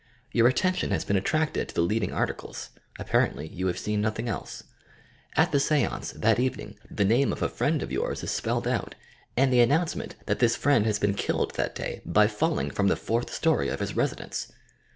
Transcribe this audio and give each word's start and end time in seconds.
Your 0.31 0.47
attention 0.47 0.89
has 0.89 1.05
been 1.05 1.15
attracted 1.15 1.67
to 1.69 1.75
the 1.75 1.81
leading 1.83 2.11
articles; 2.11 2.71
apparently 2.97 3.45
you 3.47 3.67
have 3.67 3.77
seen 3.77 4.01
nothing 4.01 4.27
else. 4.27 4.63
At 5.35 5.51
the 5.51 5.59
stance, 5.59 6.11
that 6.13 6.39
evening, 6.39 6.79
the 6.89 7.05
name 7.05 7.31
of 7.31 7.43
a 7.43 7.47
friend 7.47 7.83
of 7.83 7.91
yours 7.91 8.23
is 8.23 8.31
spelled 8.31 8.67
out, 8.67 8.95
and 9.37 9.53
the 9.53 9.59
announcement 9.61 10.15
that 10.25 10.39
this 10.39 10.55
friend 10.55 10.87
has 10.87 10.97
been 10.97 11.13
killed 11.13 11.53
that 11.53 11.75
day, 11.75 12.01
by 12.03 12.25
falling 12.25 12.71
from 12.71 12.87
the 12.87 12.95
fourth 12.95 13.31
story 13.31 13.69
of 13.69 13.79
his 13.79 13.95
residence! 13.95 14.51